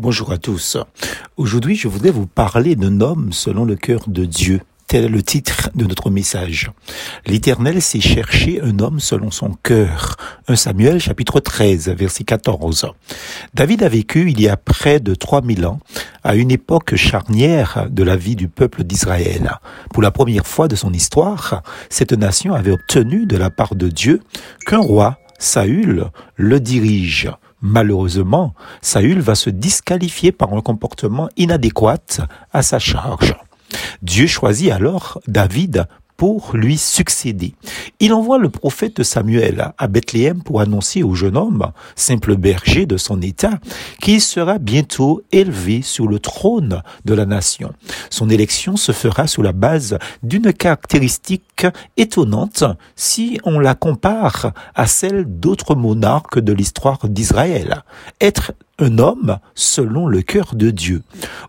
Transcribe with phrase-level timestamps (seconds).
[0.00, 0.76] Bonjour à tous.
[1.36, 4.60] Aujourd'hui, je voudrais vous parler d'un homme selon le cœur de Dieu.
[4.86, 6.70] Tel est le titre de notre message.
[7.26, 10.14] L'Éternel s'est cherché un homme selon son cœur.
[10.46, 12.86] 1 Samuel chapitre 13 verset 14.
[13.54, 15.80] David a vécu il y a près de 3000 ans
[16.22, 19.58] à une époque charnière de la vie du peuple d'Israël.
[19.92, 23.88] Pour la première fois de son histoire, cette nation avait obtenu de la part de
[23.88, 24.20] Dieu
[24.64, 27.30] qu'un roi, Saül, le dirige.
[27.60, 32.20] Malheureusement, Saül va se disqualifier par un comportement inadéquat
[32.52, 33.34] à sa charge.
[34.02, 35.86] Dieu choisit alors David
[36.18, 37.54] pour lui succéder.
[38.00, 42.96] Il envoie le prophète Samuel à Bethléem pour annoncer au jeune homme, simple berger de
[42.96, 43.60] son état,
[44.02, 47.72] qu'il sera bientôt élevé sur le trône de la nation.
[48.10, 52.64] Son élection se fera sous la base d'une caractéristique étonnante
[52.96, 57.84] si on la compare à celle d'autres monarques de l'histoire d'Israël.
[58.20, 61.02] Être un homme selon le cœur de Dieu.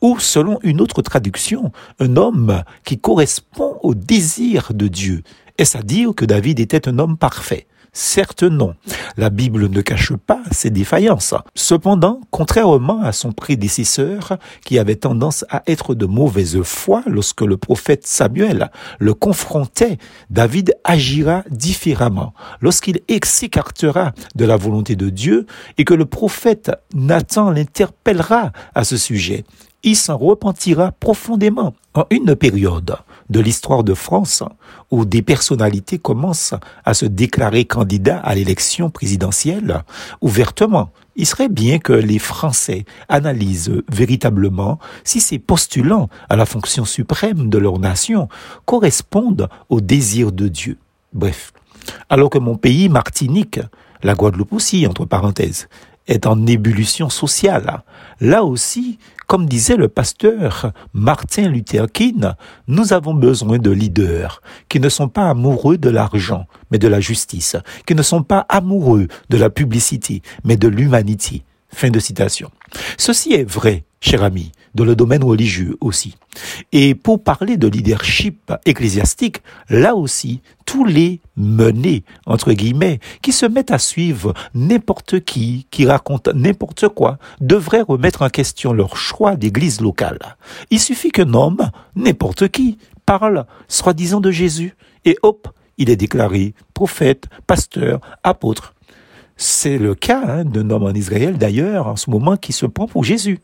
[0.00, 5.22] Ou selon une autre traduction, un homme qui correspond au désir de Dieu.
[5.58, 7.66] Est-ce à dire que David était un homme parfait?
[7.94, 8.74] Certes non.
[9.16, 11.34] La Bible ne cache pas ses défaillances.
[11.54, 17.56] Cependant, contrairement à son prédécesseur, qui avait tendance à être de mauvaise foi lorsque le
[17.56, 22.34] prophète Samuel le confrontait, David agira différemment.
[22.60, 25.46] Lorsqu'il s'écartera de la volonté de Dieu
[25.78, 29.44] et que le prophète Nathan l'interpellera à ce sujet,
[29.84, 31.74] il s'en repentira profondément.
[31.94, 32.96] En une période
[33.30, 34.42] de l'histoire de France
[34.90, 36.54] où des personnalités commencent
[36.84, 39.84] à se déclarer candidats à l'élection présidentielle
[40.20, 46.84] ouvertement, il serait bien que les Français analysent véritablement si ces postulants à la fonction
[46.84, 48.28] suprême de leur nation
[48.64, 50.78] correspondent au désir de Dieu.
[51.12, 51.52] Bref,
[52.08, 53.60] alors que mon pays, Martinique,
[54.02, 55.68] la Guadeloupe aussi, entre parenthèses,
[56.06, 57.82] est en ébullition sociale.
[58.20, 62.26] Là aussi, comme disait le pasteur Martin Luther King,
[62.68, 67.00] nous avons besoin de leaders qui ne sont pas amoureux de l'argent, mais de la
[67.00, 67.56] justice,
[67.86, 71.42] qui ne sont pas amoureux de la publicité, mais de l'humanité.
[71.68, 72.50] Fin de citation.
[72.98, 76.16] Ceci est vrai, cher ami, dans le domaine religieux aussi.
[76.72, 83.46] Et pour parler de leadership ecclésiastique, là aussi, tous les menés, entre guillemets, qui se
[83.46, 89.36] mettent à suivre n'importe qui, qui raconte n'importe quoi, devraient remettre en question leur choix
[89.36, 90.36] d'église locale.
[90.70, 94.74] Il suffit qu'un homme, n'importe qui, parle, soi-disant de Jésus,
[95.04, 95.48] et hop,
[95.78, 98.74] il est déclaré prophète, pasteur, apôtre.
[99.36, 102.86] C'est le cas hein, d'un homme en Israël d'ailleurs en ce moment qui se prend
[102.86, 103.40] pour Jésus.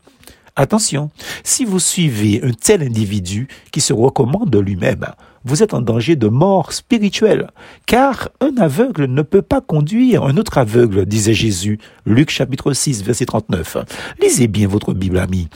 [0.55, 1.11] Attention,
[1.43, 5.05] si vous suivez un tel individu qui se recommande de lui-même,
[5.45, 7.49] vous êtes en danger de mort spirituelle,
[7.85, 13.03] car un aveugle ne peut pas conduire un autre aveugle, disait Jésus, Luc chapitre 6,
[13.03, 13.77] verset 39.
[14.21, 15.47] Lisez bien votre Bible, ami,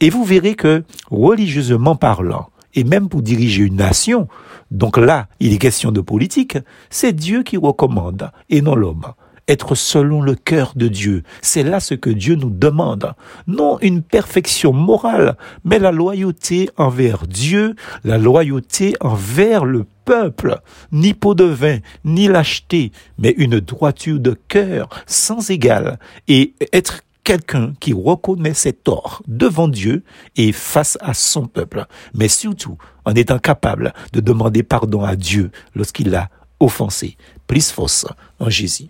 [0.00, 4.26] et vous verrez que, religieusement parlant, et même pour diriger une nation,
[4.72, 6.58] donc là, il est question de politique,
[6.90, 9.06] c'est Dieu qui recommande, et non l'homme
[9.48, 11.22] être selon le cœur de Dieu.
[11.42, 13.12] C'est là ce que Dieu nous demande.
[13.46, 20.60] Non une perfection morale, mais la loyauté envers Dieu, la loyauté envers le peuple,
[20.92, 27.00] ni pot de vin, ni lâcheté, mais une droiture de cœur sans égal, et être
[27.24, 30.04] quelqu'un qui reconnaît ses torts devant Dieu
[30.36, 35.50] et face à son peuple, mais surtout en étant capable de demander pardon à Dieu
[35.74, 36.28] lorsqu'il l'a
[36.60, 37.16] offensé.
[37.46, 38.06] Plus force
[38.38, 38.82] en Jésus.